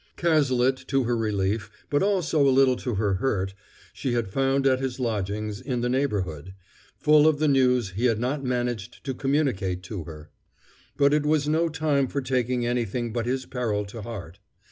[0.17, 3.53] Cazalet, to her relief, but also a little to her hurt,
[3.93, 6.55] she had found at his lodgings in the neighborhood,
[6.97, 10.31] full of the news he had not managed to communicate to her.
[10.97, 14.39] But it was no time for taking anything but his peril to heart.